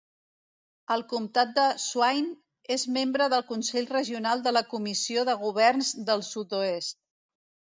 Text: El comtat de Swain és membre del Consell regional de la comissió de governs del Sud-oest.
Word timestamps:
El 0.95 1.01
comtat 1.11 1.51
de 1.59 1.65
Swain 1.83 2.31
és 2.77 2.87
membre 2.97 3.27
del 3.35 3.45
Consell 3.51 3.91
regional 3.93 4.41
de 4.49 4.55
la 4.59 4.65
comissió 4.73 5.27
de 5.31 5.37
governs 5.45 5.93
del 6.09 6.25
Sud-oest. 6.31 6.99